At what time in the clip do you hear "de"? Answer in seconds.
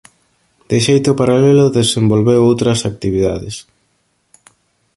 0.69-0.77